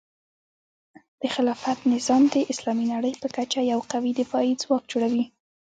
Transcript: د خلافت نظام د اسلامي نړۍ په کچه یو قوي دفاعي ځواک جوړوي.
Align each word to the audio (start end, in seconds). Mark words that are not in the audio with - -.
د 1.21 1.23
خلافت 1.35 1.77
نظام 1.93 2.23
د 2.33 2.35
اسلامي 2.51 2.85
نړۍ 2.93 3.13
په 3.21 3.27
کچه 3.35 3.59
یو 3.71 3.79
قوي 3.91 4.11
دفاعي 4.21 4.53
ځواک 4.63 4.83
جوړوي. 4.91 5.25